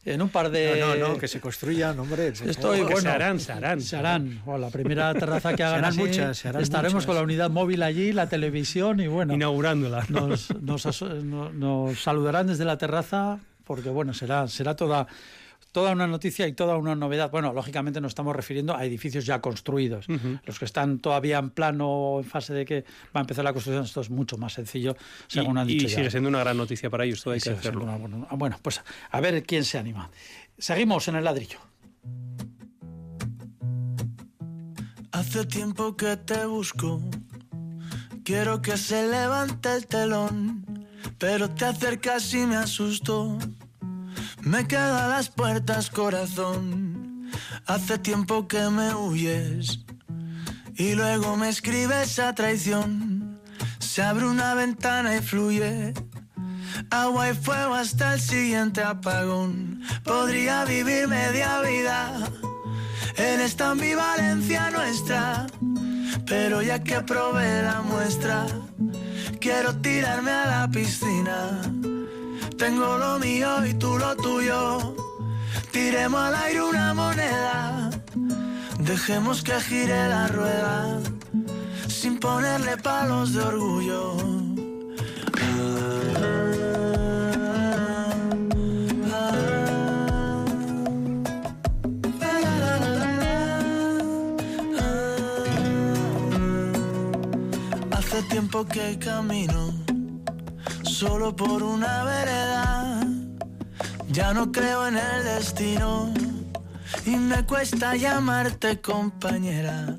[0.03, 0.79] en un par de...
[0.79, 2.29] No, no, no que se construyan, hombre.
[2.29, 3.81] Estoy, bueno, se harán, se harán.
[3.81, 4.41] Se harán.
[4.45, 8.99] la primera terraza que hagan así, muchas, estaremos con la unidad móvil allí, la televisión
[8.99, 9.33] y bueno...
[9.33, 10.05] Inaugurándola.
[10.09, 13.39] Nos, nos, nos saludarán desde la terraza
[13.69, 15.05] porque bueno, será, será toda
[15.71, 17.29] toda una noticia y toda una novedad.
[17.31, 20.07] Bueno, lógicamente nos estamos refiriendo a edificios ya construidos.
[20.43, 22.81] Los que están todavía en plano, en fase de que
[23.15, 24.95] va a empezar la construcción, esto es mucho más sencillo,
[25.27, 25.85] según han dicho.
[25.85, 27.85] Y sigue siendo una gran noticia para ellos, todo hay que hacerlo.
[28.31, 30.09] bueno, pues a ver quién se anima.
[30.57, 31.59] Seguimos en el ladrillo.
[35.11, 37.01] Hace tiempo que te busco,
[38.23, 43.37] quiero que se levante el telón, pero te acercas y me asustó
[44.41, 47.29] me quedo a las puertas, corazón.
[47.65, 49.79] Hace tiempo que me huyes.
[50.75, 53.39] Y luego me escribes a traición.
[53.79, 55.93] Se abre una ventana y fluye.
[56.89, 59.81] Agua y fuego hasta el siguiente apagón.
[60.03, 62.29] Podría vivir media vida
[63.17, 65.47] en esta ambivalencia nuestra.
[66.25, 68.45] Pero ya que probé la muestra,
[69.39, 71.61] quiero tirarme a la piscina
[72.59, 74.93] tengo lo mío y tú lo tuyo.
[75.71, 77.89] Tiremos al aire una moneda.
[78.79, 80.99] Dejemos que gire la rueda.
[81.87, 84.17] Sin ponerle palos de orgullo.
[97.91, 99.78] Hace tiempo que camino
[100.99, 102.99] solo por una vereda.
[104.09, 106.13] Ya no creo en el destino
[107.05, 109.97] y me cuesta llamarte compañera.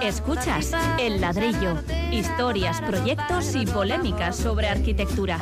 [0.00, 5.40] Escuchas El Ladrillo, historias, proyectos y polémicas sobre arquitectura.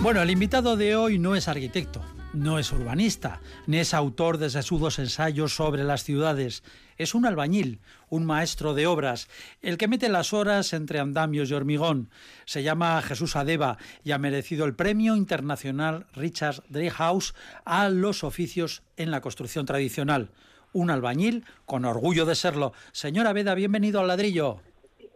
[0.00, 2.00] Bueno, el invitado de hoy no es arquitecto,
[2.32, 6.62] no es urbanista, ni es autor de sesudos ensayos sobre las ciudades.
[6.96, 9.28] Es un albañil, un maestro de obras,
[9.60, 12.10] el que mete las horas entre andamios y hormigón.
[12.44, 18.82] Se llama Jesús Adeba y ha merecido el Premio Internacional Richard Dreyhaus a los oficios
[18.96, 20.30] en la construcción tradicional.
[20.72, 22.72] Un albañil con orgullo de serlo.
[22.92, 24.60] Señora Veda, bienvenido al ladrillo.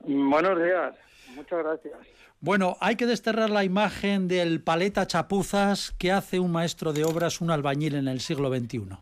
[0.01, 0.95] Buenos días,
[1.35, 2.16] muchas gracias.
[2.41, 7.41] Bueno, hay que desterrar la imagen del paleta chapuzas que hace un maestro de obras,
[7.41, 8.99] un albañil en el siglo XXI.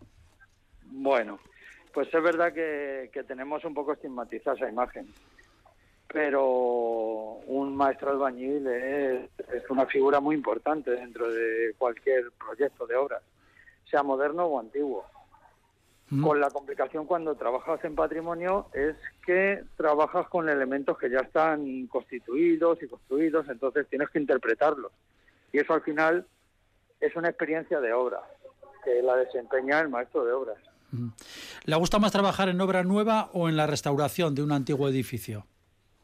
[0.87, 1.40] Bueno,
[1.92, 5.07] pues es verdad que, tenemos un poco estigmatizada esa imagen,
[6.07, 6.44] pero
[7.47, 9.31] un maestro albañil es,
[9.68, 13.23] una figura muy importante dentro de cualquier proyecto de obras,
[13.90, 15.05] sea moderno o antiguo.
[16.22, 21.87] Con la complicación cuando trabajas en patrimonio es que trabajas con elementos que ya están
[21.87, 24.92] constituidos y construidos, entonces tienes que interpretarlos.
[25.53, 26.27] Y eso al final
[27.00, 28.20] es una experiencia de obra,
[28.85, 30.59] que la desempeña el maestro de obras.
[31.64, 35.46] ¿Le gusta más trabajar en obra nueva o en la restauración de un antiguo edificio?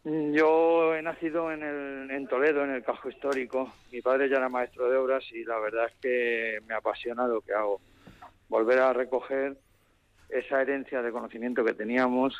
[0.05, 3.70] Yo he nacido en, el, en Toledo, en el Cajo Histórico.
[3.92, 7.42] Mi padre ya era maestro de obras y la verdad es que me apasiona lo
[7.42, 7.81] que hago.
[8.49, 9.59] Volver a recoger
[10.33, 12.37] esa herencia de conocimiento que teníamos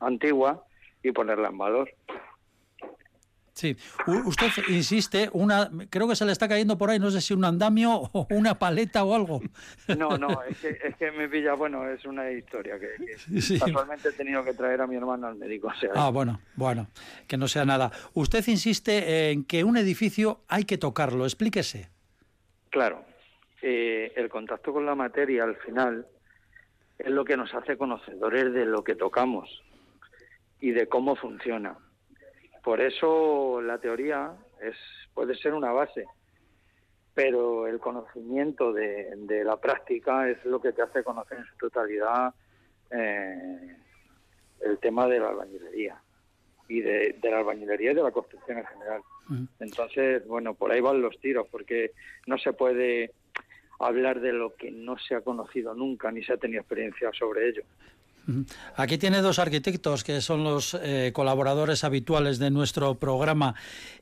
[0.00, 0.64] antigua
[1.02, 1.90] y ponerla en valor.
[3.58, 7.34] Sí, usted insiste, una, creo que se le está cayendo por ahí, no sé si
[7.34, 9.40] un andamio o una paleta o algo.
[9.98, 13.16] No, no, es que, es que me pilla, bueno, es una historia que,
[13.58, 15.72] casualmente he tenido que traer a mi hermano al médico.
[15.96, 16.86] ah, bueno, bueno,
[17.26, 17.90] que no sea nada.
[18.14, 21.90] Usted insiste en que un edificio hay que tocarlo, explíquese.
[22.70, 23.02] Claro,
[23.60, 26.06] eh, el contacto con la materia al final
[26.98, 29.62] es lo que nos hace conocedores de lo que tocamos
[30.60, 31.76] y de cómo funciona.
[32.62, 34.76] Por eso la teoría es,
[35.14, 36.06] puede ser una base,
[37.14, 41.56] pero el conocimiento de, de, la práctica es lo que te hace conocer en su
[41.56, 42.34] totalidad
[42.90, 43.76] eh,
[44.60, 46.00] el tema de la albañilería
[46.68, 49.02] y de, de, la albañilería y de la construcción en general.
[49.60, 51.92] Entonces, bueno, por ahí van los tiros, porque
[52.26, 53.12] no se puede
[53.78, 57.48] hablar de lo que no se ha conocido nunca ni se ha tenido experiencia sobre
[57.48, 57.62] ello.
[58.76, 63.54] Aquí tiene dos arquitectos que son los eh, colaboradores habituales de nuestro programa.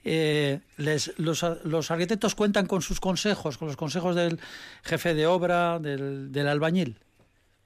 [0.05, 4.41] Eh, les, los, los, arquitectos cuentan con sus consejos, con los consejos del
[4.83, 6.97] jefe de obra, del, del albañil.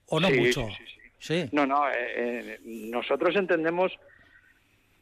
[0.06, 0.68] ¿O no sí, mucho?
[0.68, 0.84] Sí,
[1.18, 1.84] sí, No, no.
[1.90, 3.92] Eh, nosotros entendemos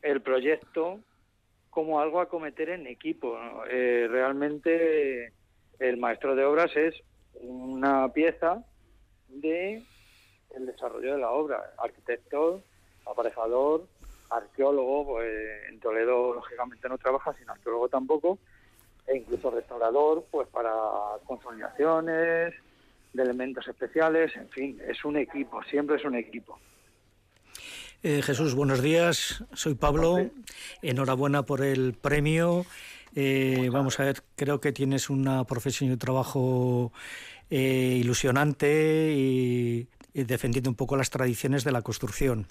[0.02, 1.00] el proyecto
[1.70, 3.36] como algo a cometer en equipo.
[3.66, 5.32] realmente
[5.78, 6.94] el maestro de obras es
[7.40, 8.64] una pieza
[9.28, 9.82] de
[10.56, 11.74] el desarrollo de la obra.
[11.78, 12.62] Arquitecto,
[13.06, 13.86] aparejador,
[14.30, 18.38] arqueólogo, pues en Toledo lógicamente no trabaja, sin arqueólogo tampoco,
[19.06, 20.72] e incluso restaurador, pues para
[21.24, 22.54] consolidaciones,
[23.12, 26.58] de elementos especiales, en fin, es un equipo, siempre es un equipo.
[28.02, 30.18] Eh, Jesús, buenos días, soy Pablo,
[30.82, 32.64] enhorabuena por el premio.
[33.14, 36.92] Eh, vamos a ver, creo que tienes una profesión y un trabajo
[37.50, 39.88] eh, ilusionante y
[40.24, 42.46] defendiendo un poco las tradiciones de la construcción.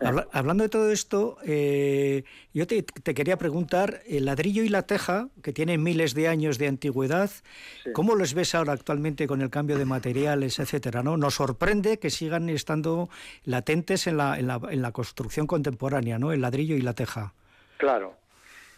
[0.00, 2.22] Habla, hablando de todo esto, eh,
[2.54, 6.56] yo te, te, quería preguntar, el ladrillo y la teja, que tienen miles de años
[6.58, 7.90] de antigüedad, sí.
[7.92, 11.02] ¿cómo los ves ahora actualmente con el cambio de materiales, etcétera?
[11.02, 11.16] ¿no?
[11.16, 13.08] Nos sorprende que sigan estando
[13.44, 16.32] latentes en la, en la, en la construcción contemporánea, ¿no?
[16.32, 17.34] el ladrillo y la teja.
[17.78, 18.16] Claro,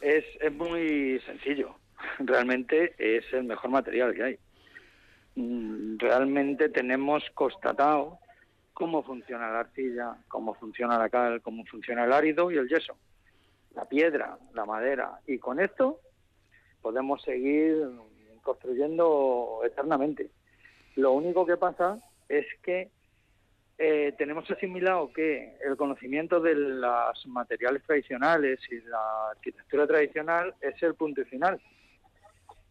[0.00, 1.76] es, es muy sencillo.
[2.18, 4.38] Realmente es el mejor material que hay
[5.36, 8.18] realmente tenemos constatado
[8.72, 12.96] cómo funciona la arcilla, cómo funciona la cal, cómo funciona el árido y el yeso,
[13.74, 15.20] la piedra, la madera.
[15.26, 16.00] Y con esto
[16.80, 17.76] podemos seguir
[18.42, 20.30] construyendo eternamente.
[20.96, 22.90] Lo único que pasa es que
[23.82, 30.82] eh, tenemos asimilado que el conocimiento de los materiales tradicionales y la arquitectura tradicional es
[30.82, 31.58] el punto final.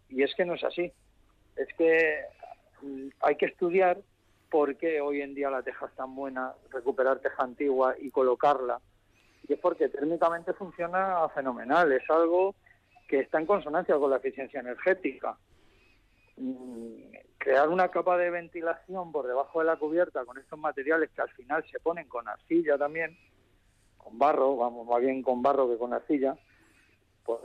[0.08, 0.94] Y es que no es así.
[1.56, 2.26] Es que
[3.22, 3.98] hay que estudiar
[4.52, 8.80] por qué hoy en día la teja es tan buena, recuperar teja antigua y colocarla.
[9.48, 12.54] Y es porque térmicamente funciona fenomenal, es algo
[13.08, 15.36] que está en consonancia con la eficiencia energética.
[17.40, 21.30] Crear una capa de ventilación por debajo de la cubierta con estos materiales que al
[21.30, 23.18] final se ponen con arcilla también,
[23.98, 26.38] con barro, vamos, más bien con barro que con arcilla,
[27.24, 27.40] pues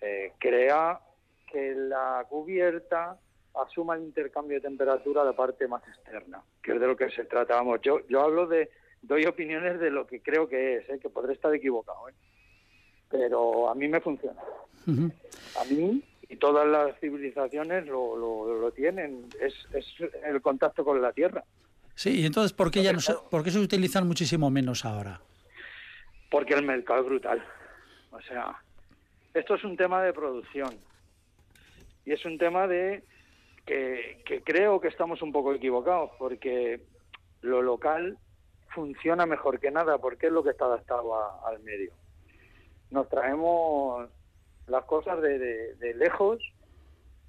[0.00, 1.00] eh, crea
[1.46, 3.18] que la cubierta
[3.54, 7.10] asuma el intercambio de temperatura a la parte más externa, que es de lo que
[7.10, 7.56] se trata.
[7.56, 8.70] Vamos, yo, yo hablo de,
[9.02, 10.98] doy opiniones de lo que creo que es, ¿eh?
[10.98, 12.14] que podré estar equivocado, ¿eh?
[13.10, 14.40] pero a mí me funciona.
[14.86, 15.12] Uh -huh.
[15.60, 16.02] A mí
[16.34, 19.86] y todas las civilizaciones lo, lo, lo tienen, es, es,
[20.24, 21.44] el contacto con la tierra.
[21.94, 25.20] Sí, y entonces, ¿por qué, ya no se, ¿por qué se utilizan muchísimo menos ahora?
[26.30, 27.44] Porque el mercado es brutal.
[28.10, 28.60] O sea,
[29.32, 30.74] esto es un tema de producción
[32.04, 33.04] y es un tema de
[33.64, 36.80] que, que, creo que estamos un poco equivocados porque
[37.42, 38.18] lo local
[38.74, 41.92] funciona mejor que nada porque es lo que está adaptado a, al medio.
[42.90, 44.08] Nos traemos
[44.66, 46.38] las cosas de, de, lejos,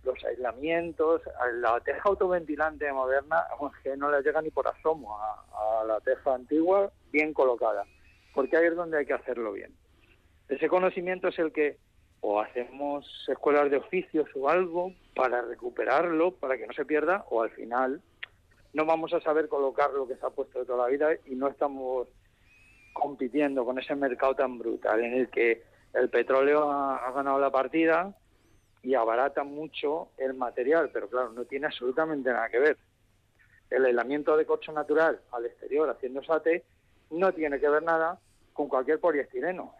[0.03, 1.21] los aislamientos,
[1.55, 3.43] la teja autoventilante moderna
[3.83, 7.85] que no le llega ni por asomo a, a la teja antigua bien colocada,
[8.33, 9.73] porque ahí es donde hay que hacerlo bien.
[10.47, 11.77] Ese conocimiento es el que
[12.27, 17.43] o hacemos escuelas de oficios o algo para recuperarlo, para que no se pierda, o
[17.43, 18.01] al final
[18.73, 21.35] no vamos a saber colocar lo que se ha puesto de toda la vida y
[21.35, 22.07] no estamos
[22.93, 25.63] compitiendo con ese mercado tan brutal en el que
[25.95, 28.13] el petróleo ha, ganado la partida
[28.83, 32.77] y abarata mucho el material, pero claro, no tiene absolutamente nada que ver.
[33.69, 36.63] El aislamiento de corcho natural al exterior haciendo SATE
[37.11, 38.19] no tiene que ver nada
[38.53, 39.73] con cualquier poliestireno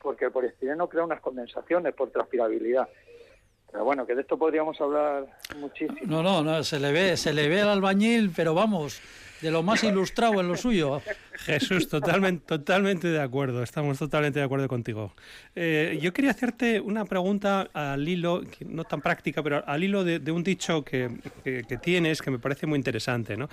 [0.00, 2.88] porque el poliestireno crea unas condensaciones por transpirabilidad.
[3.70, 5.26] Pero bueno, que de esto podríamos hablar
[5.58, 5.98] muchísimo.
[6.04, 9.00] No, no, no, se le ve, se le ve al albañil, pero vamos,
[9.40, 11.00] de lo más ilustrado en lo suyo.
[11.32, 15.14] Jesús, totalmente, totalmente de acuerdo, estamos totalmente de acuerdo contigo.
[15.54, 20.18] Eh, yo quería hacerte una pregunta al hilo, no tan práctica, pero al hilo de,
[20.18, 21.10] de un dicho que,
[21.44, 23.36] que, que, tienes que me parece muy interesante.
[23.36, 23.48] ¿no?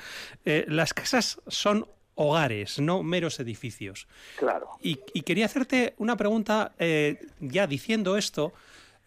[0.46, 4.08] Eh, las casas son hogares, no meros edificios.
[4.38, 4.70] Claro.
[4.82, 8.54] Y, y quería hacerte una pregunta, eh, ya diciendo esto,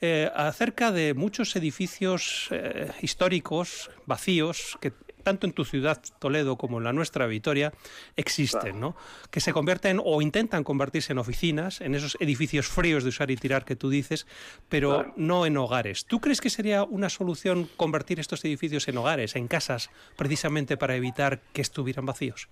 [0.01, 6.79] eh, acerca de muchos edificios eh, históricos vacíos que tanto en tu ciudad Toledo como
[6.79, 7.73] en la nuestra Vitoria
[8.17, 8.97] existen, ¿no?
[9.31, 13.37] Que se convierten o intentan convertirse en oficinas, en esos edificios fríos de usar y
[13.37, 14.27] tirar que tú dices,
[14.69, 16.07] pero no en hogares.
[16.07, 20.97] ¿Tú crees que sería una solución convertir estos edificios en hogares, en casas, precisamente para
[20.97, 22.49] evitar que estuvieran vacíos?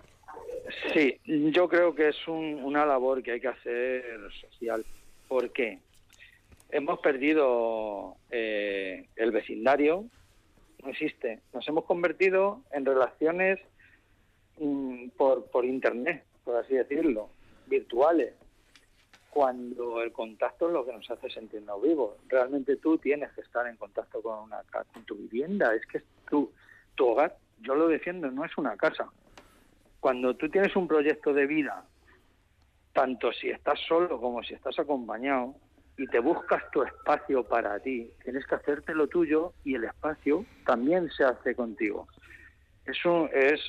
[0.93, 4.05] Sí, yo creo que es una labor que hay que hacer
[4.41, 4.85] social.
[5.27, 5.79] ¿Por qué?
[6.71, 10.07] Hemos perdido eh, el vecindario,
[10.83, 11.41] no existe.
[11.53, 13.59] Nos hemos convertido en relaciones
[14.59, 17.31] mm, por, por Internet, por así decirlo,
[17.67, 18.35] virtuales,
[19.31, 22.17] cuando el contacto es lo que nos hace sentirnos vivos.
[22.29, 26.53] Realmente tú tienes que estar en contacto con, una, con tu vivienda, es que tu,
[26.95, 27.37] tu hogar.
[27.61, 29.11] Yo lo defiendo, no es una casa.
[30.01, 31.85] Cuando tú tienes un proyecto de vida,
[32.93, 35.55] tanto si estás solo como si estás acompañado,
[35.99, 40.47] y te buscas tu espacio para ti, tienes que hacerte lo tuyo y el espacio
[40.65, 42.07] también se hace contigo.
[42.87, 43.61] Eso es,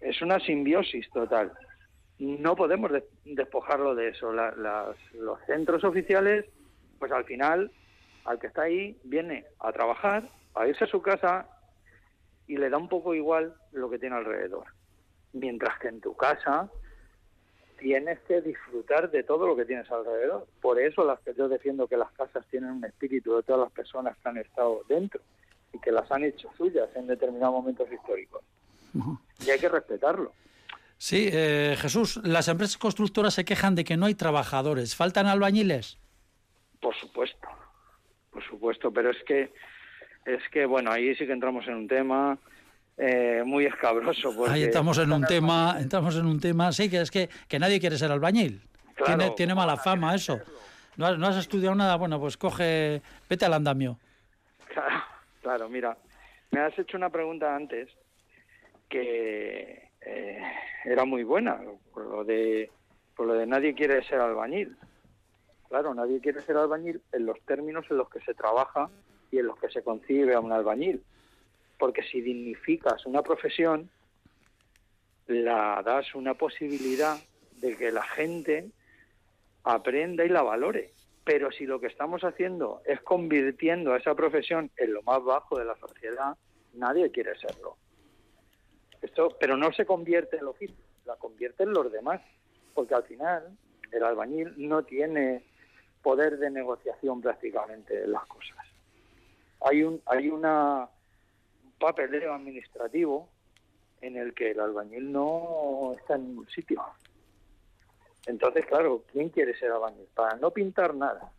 [0.00, 1.52] es una simbiosis total.
[2.18, 2.90] No podemos
[3.24, 4.32] despojarlo de eso.
[4.32, 6.46] los centros oficiales,
[6.98, 7.70] pues al final,
[8.24, 11.46] al que está ahí, viene a trabajar, a irse a su casa
[12.46, 14.64] y le da un poco igual lo que tiene alrededor.
[15.34, 16.70] Mientras que en tu casa
[17.80, 20.46] tienes que disfrutar de todo lo que tienes alrededor.
[20.60, 23.72] Por eso las que yo defiendo que las casas tienen un espíritu de todas las
[23.72, 25.20] personas que han estado dentro
[25.72, 28.42] y que las han hecho suyas en determinados momentos históricos.
[29.44, 30.32] Y hay que respetarlo.
[30.98, 34.94] Sí, eh, Jesús, las empresas constructoras se quejan de que no hay trabajadores.
[34.94, 35.98] ¿Faltan albañiles?
[36.80, 37.48] Por supuesto,
[38.30, 39.52] por supuesto, pero es que,
[40.26, 42.38] es que bueno, ahí sí que entramos en un tema
[42.96, 44.34] eh, muy escabroso.
[44.48, 47.80] Ahí estamos en un tema, estamos en un tema, sí, que es que, que nadie
[47.80, 48.62] quiere ser albañil.
[49.04, 50.38] tiene, tiene mala fama eso.
[50.96, 51.96] ¿No has, ¿No has, estudiado nada?
[51.96, 53.98] Bueno, pues coge, vete al andamio.
[55.42, 55.96] Claro, mira,
[56.50, 57.88] me has hecho una pregunta antes
[58.88, 60.42] que eh,
[60.84, 61.58] era muy buena,
[61.92, 62.70] por lo de
[63.16, 64.76] por lo de nadie quiere ser albañil.
[65.68, 68.90] Claro, nadie quiere ser albañil en los términos en los que se trabaja
[69.30, 71.02] y en los que se concibe a un albañil
[71.80, 73.90] porque si dignificas una profesión,
[75.26, 77.16] la das una posibilidad
[77.56, 78.70] de que la gente
[79.64, 80.92] aprenda y la valore.
[81.24, 85.58] Pero si lo que estamos haciendo es convirtiendo a esa profesión en lo más bajo
[85.58, 86.36] de la sociedad,
[86.74, 87.76] nadie quiere serlo.
[89.00, 92.20] Esto, pero no se convierte en lo oficio, la convierte en los demás,
[92.74, 93.56] porque al final
[93.90, 95.44] el albañil no tiene
[96.02, 98.58] poder de negociación prácticamente en las cosas.
[99.62, 100.88] Hay un, hay una
[101.80, 103.28] papeleo administrativo
[104.00, 106.82] en el que el albañil no está en ningún sitio.
[108.26, 110.06] Entonces, claro, ¿quién quiere ser albañil?
[110.14, 111.32] Para no pintar nada.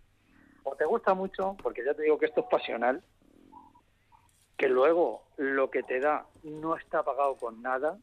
[0.64, 3.02] O te gusta mucho, porque ya te digo que esto es pasional,
[4.58, 7.98] que luego lo que te da no está pagado con nada.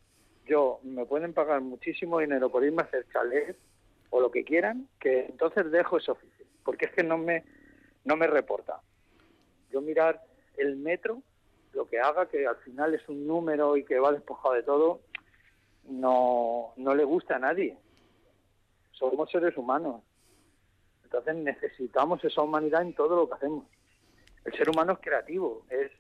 [0.47, 3.57] Yo, me pueden pagar muchísimo dinero por irme a hacer chalet
[4.11, 7.45] o lo que quieran, que entonces dejo ese oficio, porque es que no me,
[8.05, 8.81] no me reporta.
[9.71, 10.23] Yo mirar
[10.57, 11.23] el metro
[11.73, 15.01] lo que haga, que al final es un número y que va despojado de todo,
[15.85, 17.77] no, no le gusta a nadie.
[18.93, 20.03] Somos seres humanos.
[21.05, 23.65] Entonces necesitamos esa humanidad en todo lo que hacemos.
[24.45, 25.91] El ser humano es creativo, es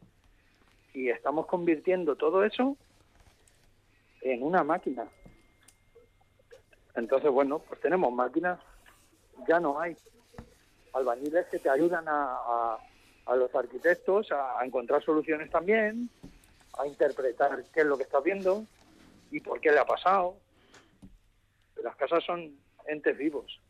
[0.95, 2.77] y estamos convirtiendo todo eso
[4.23, 5.07] en una máquina.
[6.95, 8.59] Entonces, bueno, pues tenemos máquinas,
[9.47, 9.97] ya no hay
[10.93, 12.79] albañiles que te ayudan a, a
[13.37, 16.09] los arquitectos a, encontrar soluciones también,
[16.79, 18.65] a interpretar qué es lo que está viendo
[19.31, 20.37] y por qué le ha pasado.
[21.83, 23.61] Las casas son entes vivos.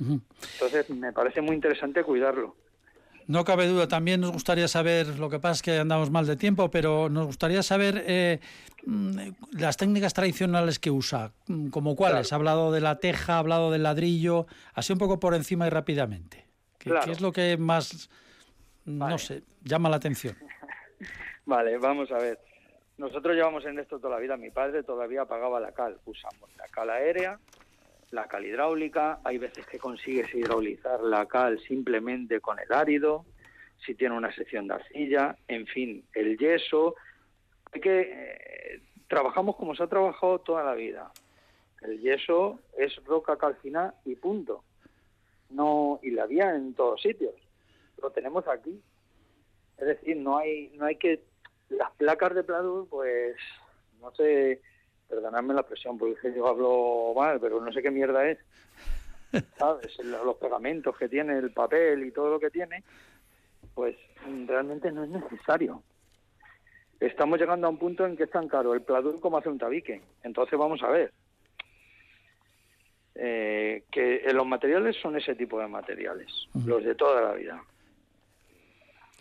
[0.00, 2.54] Entonces me parece muy interesante cuidarlo.
[3.26, 6.36] No cabe duda, también nos gustaría saber, lo que pasa es que andamos mal de
[6.36, 8.40] tiempo, pero nos gustaría saber eh,
[8.86, 9.18] mm,
[9.52, 12.32] las técnicas tradicionales que usa, mm, como cuáles.
[12.32, 15.70] Ha hablado de la teja, ha hablado del ladrillo, así un poco por encima y
[15.70, 16.46] rápidamente.
[16.78, 18.08] ¿Qué, ¿qué es lo que más
[18.88, 20.34] no sé, llama la atención.
[21.46, 22.38] vale, vamos a ver.
[22.96, 24.36] Nosotros llevamos en esto toda la vida.
[24.36, 25.98] Mi padre todavía pagaba la cal.
[26.06, 27.38] Usamos la cal aérea,
[28.10, 29.20] la cal hidráulica.
[29.24, 33.24] Hay veces que consigues hidrolizar la cal simplemente con el árido,
[33.84, 36.96] si tiene una sección de arcilla, en fin, el yeso.
[37.72, 41.12] Hay que eh, trabajamos como se ha trabajado toda la vida.
[41.82, 44.64] El yeso es roca calcina y punto.
[45.50, 47.34] No y la había en todos sitios
[48.00, 48.80] lo tenemos aquí.
[49.78, 51.22] Es decir, no hay, no hay que
[51.68, 53.36] las placas de pladur, pues
[54.00, 54.60] no sé,
[55.08, 58.38] perdonadme la presión porque yo hablo mal, pero no sé qué mierda es.
[59.58, 59.98] ¿Sabes?
[59.98, 62.82] Los pegamentos que tiene, el papel y todo lo que tiene,
[63.74, 63.96] pues
[64.46, 65.82] realmente no es necesario.
[66.98, 69.58] estamos llegando a un punto en que es tan caro el pladur como hace un
[69.58, 70.02] tabique.
[70.22, 71.12] Entonces vamos a ver.
[73.20, 76.32] Eh, que los materiales son ese tipo de materiales,
[76.64, 77.64] los de toda la vida.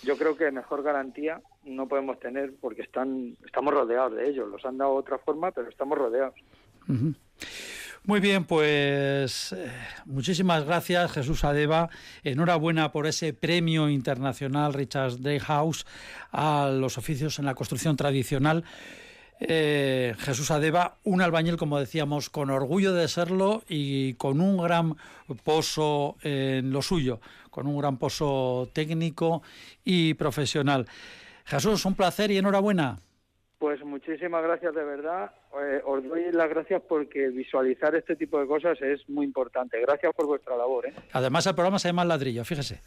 [0.04, 4.48] Yo creo que mejor garantía no podemos tener porque están estamos rodeados de ellos.
[4.50, 6.36] Los han dado otra forma, pero estamos rodeados.
[8.04, 9.70] Muy bien, pues eh,
[10.06, 11.90] muchísimas gracias Jesús Adeba.
[12.24, 15.86] Enhorabuena por ese premio internacional Richard Dreyhaus
[16.32, 18.64] a los oficios en la construcción tradicional.
[19.40, 24.96] Eh, Jesús Adeba, un albañil, como decíamos, con orgullo de serlo y con un gran
[25.44, 27.20] pozo en lo suyo,
[27.52, 29.44] con un gran pozo técnico
[29.84, 30.88] y profesional.
[31.46, 33.00] Jesús, un placer y enhorabuena.
[33.60, 35.32] Pues muchísimas gracias de verdad.
[35.60, 39.82] Eh, os doy las gracias porque visualizar este tipo de cosas es muy importante.
[39.82, 40.86] Gracias por vuestra labor.
[40.86, 40.94] ¿eh?
[41.14, 42.82] Además el programa se llama Ladrillo, fíjese.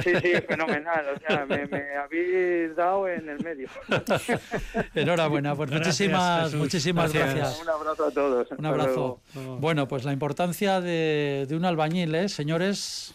[0.00, 1.06] Sí, sí, fenomenal.
[1.16, 3.68] O sea, me, habéis dado en el medio.
[4.94, 7.60] Enhorabuena, pues muchísimas, muchísimas gracias.
[7.60, 8.50] Un abrazo a todos.
[8.52, 9.20] Un abrazo.
[9.58, 12.28] Bueno, pues la importancia de, de un albañil, ¿eh?
[12.28, 13.12] señores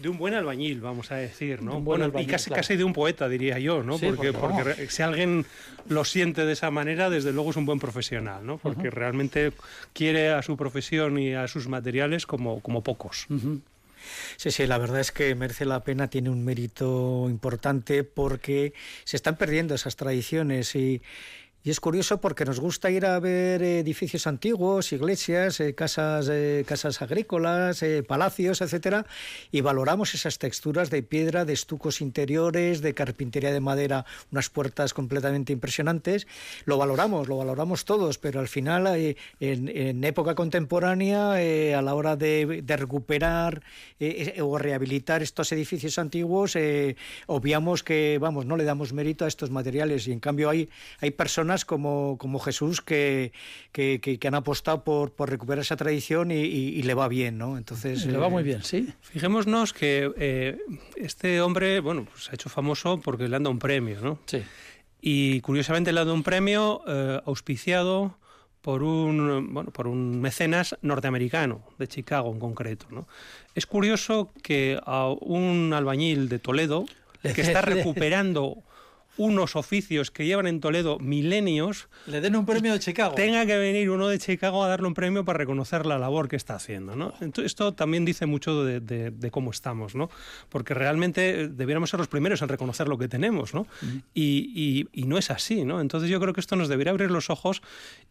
[0.00, 1.80] de un buen albañil, vamos a decir, ¿no?
[1.80, 3.98] bueno, y casi, casi de un poeta, diría yo, ¿no?
[3.98, 5.44] porque, porque si alguien
[5.88, 8.58] lo siente de esa manera, desde luego es un buen profesional, ¿no?
[8.58, 9.52] Porque realmente
[9.92, 13.26] quiere a su profesión y a sus materiales como, como pocos.
[14.36, 18.72] Sí, sí, la verdad es que merece la pena, tiene un mérito importante porque
[19.04, 21.02] se están perdiendo esas tradiciones y,
[21.62, 26.64] y es curioso porque nos gusta ir a ver edificios antiguos, iglesias, eh, casas, eh,
[26.66, 29.04] casas agrícolas, eh, palacios, etcétera,
[29.52, 34.94] y valoramos esas texturas de piedra, de estucos interiores, de carpintería de madera, unas puertas
[34.94, 36.26] completamente impresionantes.
[36.64, 38.86] Lo valoramos, lo valoramos todos, pero al final,
[39.40, 41.32] en, época contemporánea,
[41.78, 43.62] a la hora de, de recuperar
[44.40, 46.56] o rehabilitar estos edificios antiguos,
[47.26, 50.68] obviamos que, vamos, no le damos mérito a estos materiales y en cambio hay,
[51.00, 53.32] hay personas como, como Jesús que,
[53.72, 57.58] que, han apostado por, por, recuperar esa tradición y, le va bien, ¿no?
[57.58, 58.06] Entonces...
[58.06, 58.92] Le va muy bien, sí.
[59.02, 60.58] Fijémonos que eh,
[60.96, 64.18] este hombre, bueno, pues se ha hecho famoso porque le han dado un premio, ¿no?
[64.26, 64.42] Sí.
[65.00, 68.16] Y curiosamente le han dado un premio eh, auspiciado
[68.62, 72.86] por un, bueno, por un mecenas norteamericano, de Chicago en concreto.
[72.90, 73.08] ¿no?
[73.54, 76.84] Es curioso que a un albañil de Toledo,
[77.22, 78.58] que está recuperando
[79.20, 81.90] unos oficios que llevan en Toledo milenios.
[82.06, 83.14] Le den un premio de Chicago.
[83.14, 86.36] Tenga que venir uno de Chicago a darle un premio para reconocer la labor que
[86.36, 86.96] está haciendo.
[86.96, 87.12] ¿no?
[87.44, 90.08] esto también dice mucho de, cómo estamos, ¿no?
[90.48, 93.52] porque realmente debiéramos ser los primeros en reconocer lo que tenemos.
[93.52, 93.66] ¿no?
[94.14, 95.66] y, no es así.
[95.66, 95.82] ¿no?
[95.82, 97.60] Entonces yo creo que esto nos debería abrir los ojos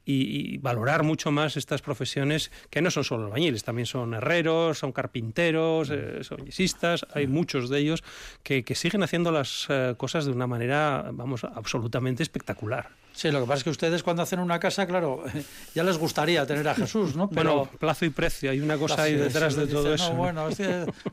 [0.06, 4.92] y, valorar mucho más estas profesiones que no son solo albañiles, también son herreros, son
[4.92, 8.04] carpinteros, eh, son yesistas, hay muchos de ellos
[8.44, 12.90] que, siguen haciendo las eh, cosas de una manera vamos, absolutamente espectacular.
[13.12, 15.24] Sí, lo que pasa es que ustedes cuando hacen una casa, claro,
[15.76, 17.30] ya les gustaría tener a Jesús, ¿no?
[17.30, 20.12] Pero bueno, plazo y precio, hay una cosa ahí detrás de todo eso.
[20.14, 20.48] No, bueno,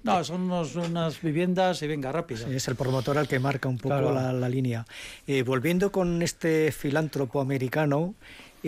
[0.04, 2.46] no, son unas viviendas y venga, rápido.
[2.48, 4.86] es el promotor al que marca un poco la, línea.
[5.26, 8.14] Eh, volviendo con este filántropo americano,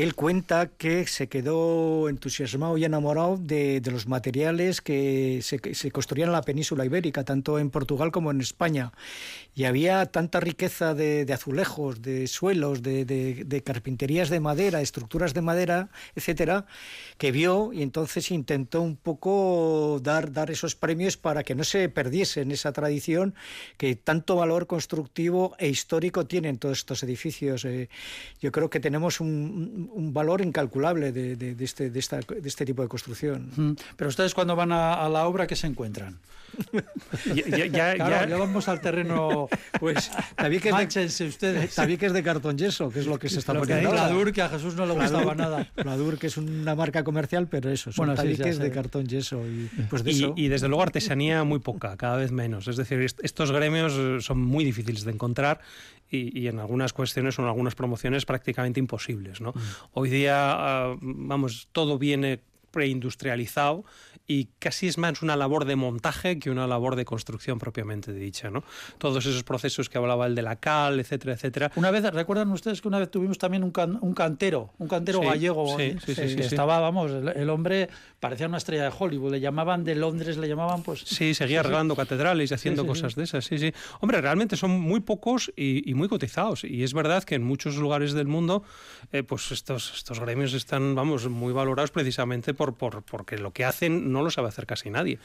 [0.03, 6.29] él cuenta que se quedó entusiasmado y enamorado de, los materiales que se, se, construían
[6.29, 8.93] en la península ibérica, tanto en Portugal como en España.
[9.59, 15.89] Y había tanta riqueza de, azulejos, de suelos, de, carpinterías de madera, estructuras de madera,
[16.15, 16.67] etcétera,
[17.17, 22.53] que vio y entonces intentó un poco dar, esos premios para que no se perdiesen
[22.53, 23.35] esa tradición
[23.77, 27.65] que tanto valor constructivo e histórico tienen todos estos edificios.
[27.65, 27.89] Eh,
[28.41, 32.65] yo creo que tenemos un, un, valor incalculable de, de, este, de, esta, de este
[32.65, 33.77] tipo de construcción.
[33.97, 36.19] Pero ustedes cuando van a, la obra, ¿qué se encuentran?
[37.35, 41.75] ya, ya, ya, vamos al terreno, pues, tabiques de, ustedes.
[41.75, 43.91] Tabiques de cartón yeso, que es lo que se está poniendo.
[43.91, 45.69] Pladur, que a Jesús no le gustaba nada.
[45.75, 49.43] Pladur, que es una marca comercial, pero eso, son tabiques de cartón yeso.
[49.47, 50.35] Y, pues de eso.
[50.37, 52.67] y desde luego artesanía muy poca, cada vez menos.
[52.67, 55.61] Es decir, estos gremios son muy difíciles de encontrar
[56.11, 59.41] y, en algunas cuestiones o en algunas promociones prácticamente imposibles.
[59.41, 59.51] ¿no?
[59.51, 59.61] Mm.
[59.93, 62.41] Hoy día, ah, vamos, todo viene
[62.71, 63.85] preindustrializado
[64.31, 68.51] y casi es más una labor de montaje que una labor de construcción propiamente dicha,
[68.51, 68.63] ¿no?
[68.99, 71.73] Todos esos procesos que hablaba el de la cal, etcétera, etcétera.
[71.77, 73.73] Una vez, ¿recuerdan ustedes que una vez tuvimos también un,
[74.03, 75.79] un cantero, un cantero gallego?
[75.79, 77.89] Sí, sí, sí, Estaba, vamos, el, hombre
[78.21, 81.01] parecía una estrella de Hollywood, le llamaban de Londres, le llamaban pues...
[81.01, 83.73] Sí, seguía arreglando catedrales y haciendo cosas de esas, sí, sí.
[84.01, 88.13] Hombre, realmente son muy pocos y, muy cotizados y es verdad que en muchos lugares
[88.13, 88.63] del mundo
[89.13, 93.65] eh, pues estos, estos gremios están, vamos, muy valorados precisamente por, por, porque lo que
[93.65, 95.19] hacen no lo sabe hacer casi nadie.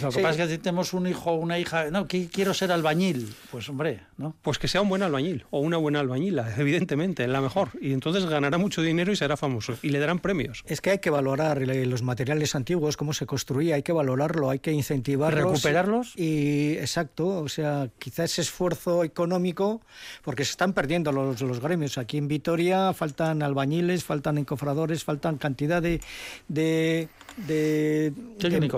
[0.00, 2.54] Lo que pasa es que si tenemos un hijo o una hija, no, que quiero
[2.54, 4.34] ser albañil, pues hombre, ¿no?
[4.42, 7.70] Pues que sea un buen albañil o una buena albañila, evidentemente, la mejor.
[7.80, 9.76] Y entonces ganará mucho dinero y será famoso.
[9.82, 10.64] Y le darán premios.
[10.66, 14.58] Es que hay que valorar los materiales antiguos, cómo se construía, hay que valorarlo, hay
[14.58, 15.44] que incentivarlos.
[15.44, 16.16] ¿Recuperarlos?
[16.16, 19.80] Y exacto, o sea, quizás ese esfuerzo económico,
[20.22, 21.98] porque se están perdiendo los, los gremios.
[21.98, 26.00] Aquí en Vitoria faltan albañiles, faltan encofradores, faltan cantidad de,
[26.48, 28.12] de de,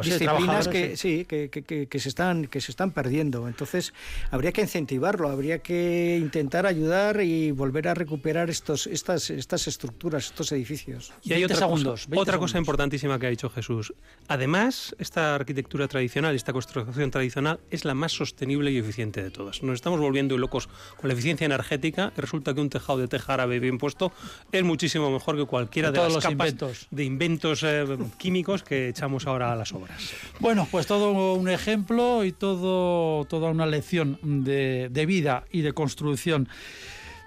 [0.02, 3.48] disciplinas que sí, que, que, que, se están que se están perdiendo.
[3.48, 3.92] Entonces
[4.30, 10.26] habría que incentivarlo habría que intentar ayudar y volver a recuperar estos estas estas estructuras
[10.26, 11.12] estos edificios.
[11.22, 13.94] Y hay otra segundos, cosa, otra cosa importantísima que ha dicho Jesús.
[14.28, 19.62] Además esta arquitectura tradicional esta construcción tradicional es la más sostenible y eficiente de todas.
[19.62, 23.34] Nos estamos volviendo locos con la eficiencia energética y resulta que un tejado de teja
[23.34, 24.12] árabe bien puesto
[24.52, 26.54] es muchísimo mejor que cualquiera de, las capas
[26.90, 27.84] de inventos eh,
[28.18, 30.12] químicos que echamos ahora a las obras.
[30.40, 35.72] Bueno, pues todo un ejemplo y todo, toda una lección de, de vida y de
[35.72, 36.48] construcción.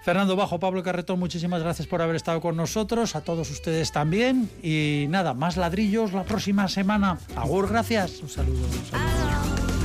[0.02, 4.50] Fernando Bajo, Pablo Carretón, muchísimas gracias por haber estado con nosotros, a todos ustedes también.
[4.62, 7.18] Y nada, más ladrillos la próxima semana.
[7.36, 8.20] Agur, gracias.
[8.22, 8.66] Un saludo.
[8.66, 9.79] Un saludo.